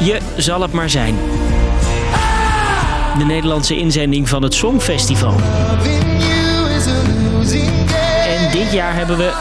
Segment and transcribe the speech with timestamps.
[0.00, 1.14] Je zal het maar zijn.
[3.18, 5.34] De Nederlandse inzending van het Songfestival.
[8.26, 9.32] En dit jaar hebben we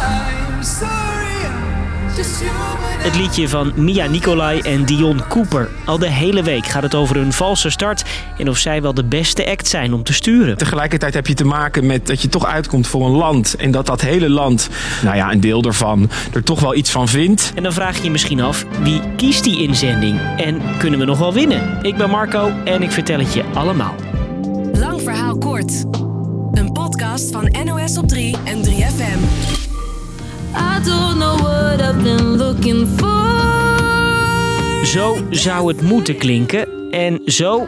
[2.18, 5.70] het liedje van Mia Nicolai en Dion Cooper.
[5.86, 8.04] Al de hele week gaat het over hun valse start
[8.38, 10.58] en of zij wel de beste act zijn om te sturen.
[10.58, 13.56] Tegelijkertijd heb je te maken met dat je toch uitkomt voor een land.
[13.56, 14.70] En dat dat hele land,
[15.04, 17.52] nou ja, een deel daarvan, er toch wel iets van vindt.
[17.56, 20.20] En dan vraag je je misschien af, wie kiest die inzending?
[20.38, 21.80] En kunnen we nog wel winnen?
[21.82, 23.96] Ik ben Marco en ik vertel het je allemaal.
[24.74, 25.84] Lang verhaal kort.
[26.52, 29.63] Een podcast van NOS op 3 en 3FM.
[30.56, 33.12] I don't know what I've been looking for.
[34.86, 36.92] Zo zou het moeten klinken.
[36.92, 37.68] En zo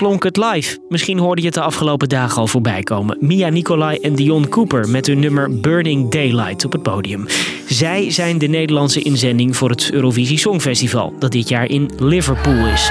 [0.00, 0.78] klonk het live.
[0.88, 3.16] Misschien hoorde je het de afgelopen dagen al voorbij komen.
[3.20, 7.26] Mia Nicolai en Dion Cooper met hun nummer Burning Daylight op het podium.
[7.66, 12.90] Zij zijn de Nederlandse inzending voor het Eurovisie Songfestival, dat dit jaar in Liverpool is.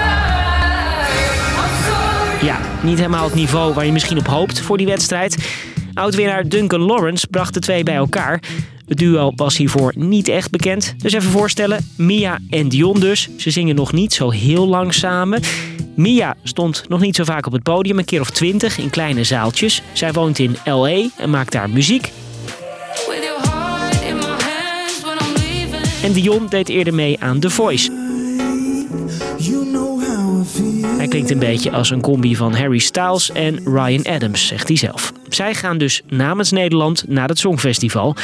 [2.41, 5.37] Ja, niet helemaal het niveau waar je misschien op hoopt voor die wedstrijd.
[5.93, 8.41] Oudwinnaar Duncan Lawrence bracht de twee bij elkaar.
[8.87, 10.93] Het duo was hiervoor niet echt bekend.
[10.97, 13.29] Dus even voorstellen, Mia en Dion dus.
[13.37, 15.41] Ze zingen nog niet zo heel lang samen.
[15.95, 19.23] Mia stond nog niet zo vaak op het podium, een keer of twintig in kleine
[19.23, 19.81] zaaltjes.
[19.91, 21.07] Zij woont in L.A.
[21.17, 22.11] en maakt daar muziek.
[26.03, 27.91] En Dion deed eerder mee aan The Voice.
[30.97, 34.77] Hij klinkt een beetje als een combi van Harry Styles en Ryan Adams, zegt hij
[34.77, 35.13] zelf.
[35.29, 38.15] Zij gaan dus namens Nederland naar het Songfestival.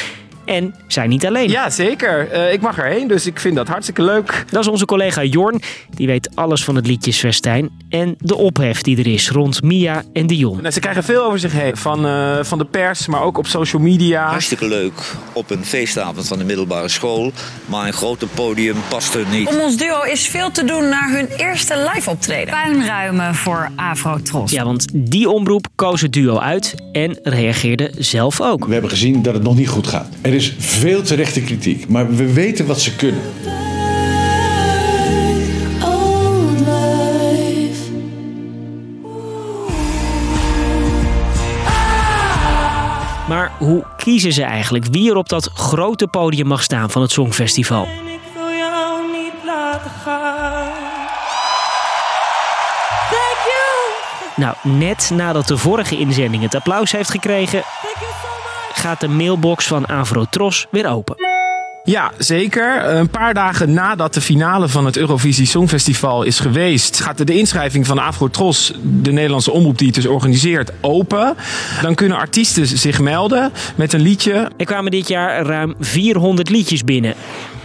[0.46, 1.50] En zijn niet alleen.
[1.50, 2.32] Ja, zeker.
[2.32, 4.46] Eh, ik mag erheen, dus ik vind dat hartstikke leuk.
[4.50, 5.62] Dat is onze collega Jorn.
[5.90, 7.70] Die weet alles van het liedjesfestijn.
[7.90, 10.58] En de ophef die er is rond Mia en Dion.
[10.58, 11.78] Nou, ze krijgen veel over zich heen.
[11.78, 14.28] Van, eh, van de pers, maar ook op social media.
[14.28, 17.32] Hartstikke leuk op een feestavond van de middelbare school.
[17.66, 19.48] Maar een grote podium past er niet.
[19.48, 22.54] Om ons duo is veel te doen naar hun eerste live optreden.
[22.64, 24.52] puinruimen voor Afrotros.
[24.52, 28.66] Ja, want die omroep koos het duo uit en reageerde zelf ook.
[28.66, 30.08] We hebben gezien dat het nog niet goed gaat.
[30.22, 33.22] Er is veel terechte kritiek, maar we weten wat ze kunnen.
[43.28, 47.12] Maar hoe kiezen ze eigenlijk wie er op dat grote podium mag staan van het
[47.12, 47.84] Songfestival?
[47.84, 50.74] Ik wil jou niet laten gaan.
[53.10, 53.66] Thank you.
[54.36, 57.64] Nou, net nadat de vorige inzending het applaus heeft gekregen,
[58.76, 61.16] Gaat de mailbox van Avrotros weer open.
[61.84, 62.86] Ja, zeker.
[62.86, 67.86] Een paar dagen nadat de finale van het Eurovisie Songfestival is geweest, gaat de inschrijving
[67.86, 71.36] van Afrotros, de Nederlandse omroep die het dus organiseert, open.
[71.82, 74.52] Dan kunnen artiesten zich melden met een liedje.
[74.58, 77.16] Er kwamen dit jaar ruim 400 liedjes binnen.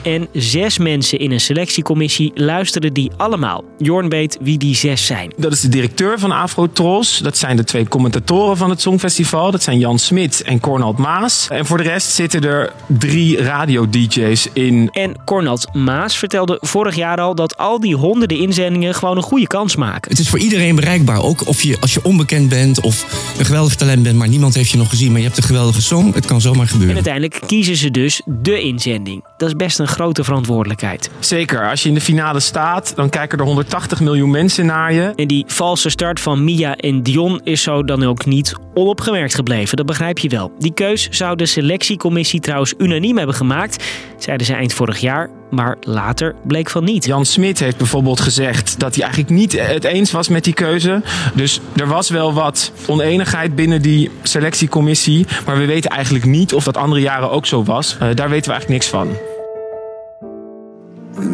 [0.03, 3.65] En zes mensen in een selectiecommissie luisterden die allemaal.
[3.79, 5.33] Jorn weet wie die zes zijn.
[5.37, 7.19] Dat is de directeur van Afrotros.
[7.19, 9.51] Dat zijn de twee commentatoren van het Songfestival.
[9.51, 11.49] Dat zijn Jan Smit en Cornald Maas.
[11.51, 14.89] En voor de rest zitten er drie radio-dj's in.
[14.93, 19.47] En Cornald Maas vertelde vorig jaar al dat al die honderden inzendingen gewoon een goede
[19.47, 20.11] kans maken.
[20.11, 21.23] Het is voor iedereen bereikbaar.
[21.23, 23.07] Ook of je, als je onbekend bent of
[23.39, 25.83] een geweldig talent bent, maar niemand heeft je nog gezien, maar je hebt een geweldige
[25.83, 26.13] song.
[26.15, 26.95] Het kan zomaar En gebeuren.
[26.95, 29.23] uiteindelijk kiezen ze dus de inzending.
[29.41, 31.11] Dat is best een grote verantwoordelijkheid.
[31.19, 35.13] Zeker, als je in de finale staat, dan kijken er 180 miljoen mensen naar je.
[35.17, 39.77] En die valse start van Mia en Dion is zo dan ook niet onopgemerkt gebleven.
[39.77, 40.53] Dat begrijp je wel.
[40.59, 43.85] Die keus zou de selectiecommissie trouwens unaniem hebben gemaakt,
[44.19, 45.31] zeiden ze eind vorig jaar.
[45.51, 47.05] Maar later bleek van niet.
[47.05, 51.03] Jan Smit heeft bijvoorbeeld gezegd dat hij eigenlijk niet het eens was met die keuze.
[51.35, 55.27] Dus er was wel wat oneenigheid binnen die selectiecommissie.
[55.47, 57.97] Maar we weten eigenlijk niet of dat andere jaren ook zo was.
[58.01, 59.30] Eh, daar weten we eigenlijk niks van.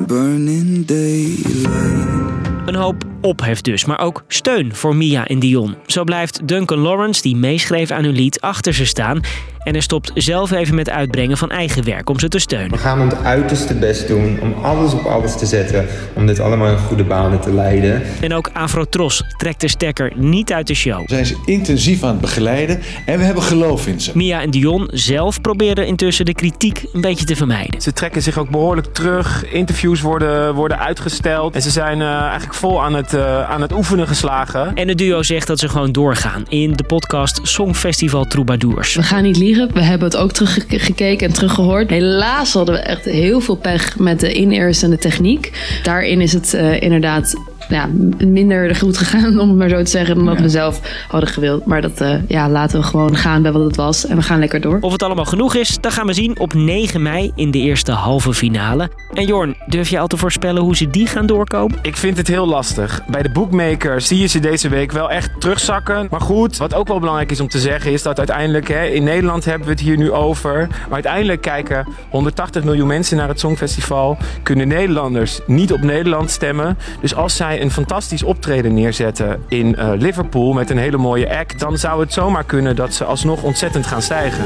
[0.07, 2.67] Burning daylight.
[2.67, 5.75] Een hoop ophef dus, maar ook steun voor Mia en Dion.
[5.87, 9.21] Zo blijft Duncan Lawrence, die meeschreef aan hun lied, achter ze staan.
[9.67, 12.71] En hij stopt zelf even met uitbrengen van eigen werk om ze te steunen.
[12.71, 16.71] We gaan ons uiterste best doen om alles op alles te zetten om dit allemaal
[16.71, 18.03] in goede banen te leiden.
[18.21, 21.01] En ook Afrotros trekt de stekker niet uit de show.
[21.01, 24.11] We zijn ze intensief aan het begeleiden en we hebben geloof in ze.
[24.15, 27.81] Mia en Dion zelf proberen intussen de kritiek een beetje te vermijden.
[27.81, 29.45] Ze trekken zich ook behoorlijk terug.
[29.53, 31.55] Interviews worden, worden uitgesteld.
[31.55, 34.75] En ze zijn eh, eigenlijk vol aan het, eh, aan het oefenen geslagen.
[34.75, 38.95] En het duo zegt dat ze gewoon doorgaan in de podcast Songfestival Troubadours.
[38.95, 39.73] We gaan niet liegen.
[39.73, 41.91] We hebben het ook teruggekeken en teruggehoord.
[41.91, 45.53] Helaas hadden we echt heel veel pech met de in-ears en de techniek.
[45.83, 47.35] Daarin is het eh, inderdaad
[47.69, 51.31] ja, minder goed gegaan, om het maar zo te zeggen, dan dat we zelf hadden
[51.31, 51.67] gewild.
[51.67, 54.39] Maar dat eh, ja, laten we gewoon gaan bij wat het was en we gaan
[54.39, 54.79] lekker door.
[54.81, 57.93] Of het allemaal genoeg is, dat gaan we zien op 9 mei in de eerste
[57.93, 58.91] halve finale.
[59.13, 61.79] En Jorn, durf je al te voorspellen hoe ze die gaan doorkomen?
[61.83, 63.01] Ik vind het heel lastig.
[63.07, 66.07] Bij de bookmakers zie je ze deze week wel echt terugzakken.
[66.11, 69.05] Maar goed, wat ook wel belangrijk is om te zeggen is dat uiteindelijk, hè, in
[69.05, 70.67] Nederland hebben we het hier nu over.
[70.69, 74.17] Maar uiteindelijk kijken 180 miljoen mensen naar het Songfestival.
[74.43, 76.79] Kunnen Nederlanders niet op Nederland stemmen.
[77.01, 81.61] Dus als zij een fantastisch optreden neerzetten in eh, Liverpool met een hele mooie act,
[81.61, 84.45] dan zou het zomaar kunnen dat ze alsnog ontzettend gaan stijgen.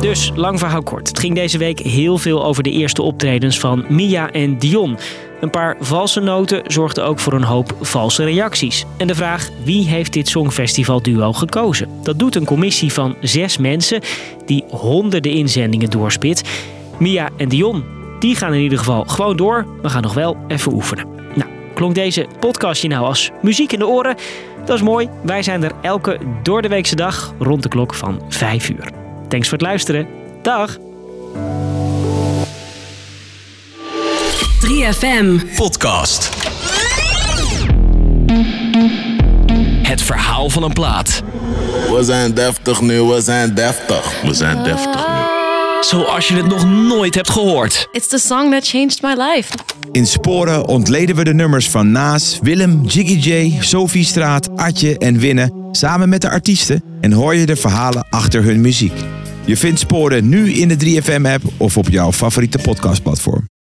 [0.00, 1.08] Dus, lang verhaal kort.
[1.08, 4.98] Het ging deze week heel veel over de eerste optredens van Mia en Dion.
[5.40, 8.84] Een paar valse noten zorgden ook voor een hoop valse reacties.
[8.96, 11.88] En de vraag, wie heeft dit Songfestival duo gekozen?
[12.02, 14.00] Dat doet een commissie van zes mensen
[14.46, 16.68] die honderden inzendingen doorspit.
[16.98, 17.84] Mia en Dion,
[18.20, 19.66] die gaan in ieder geval gewoon door.
[19.82, 21.06] We gaan nog wel even oefenen.
[21.34, 24.16] Nou, klonk deze podcastje nou als muziek in de oren?
[24.64, 25.08] Dat is mooi.
[25.22, 28.90] Wij zijn er elke door de weekse dag rond de klok van 5 uur.
[29.28, 30.08] Thanks voor het luisteren.
[30.42, 30.78] Dag!
[34.66, 35.54] 3FM.
[35.56, 36.30] Podcast.
[39.82, 41.22] Het verhaal van een plaat.
[41.90, 44.22] We zijn deftig nu, we zijn deftig.
[44.22, 45.29] We zijn deftig nu.
[45.80, 47.88] Zoals je het nog nooit hebt gehoord.
[47.92, 49.52] It's the song that changed my life.
[49.92, 55.18] In Sporen ontleden we de nummers van Naas, Willem, Jiggy J, Sophie Straat, Atje en
[55.18, 58.92] Winne samen met de artiesten en hoor je de verhalen achter hun muziek.
[59.44, 63.50] Je vindt Sporen nu in de 3FM-app of op jouw favoriete podcastplatform.